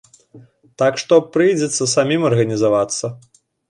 Так 0.83 0.93
што 1.03 1.21
прыйдзецца 1.37 1.91
самім 1.95 2.29
арганізавацца. 2.35 3.17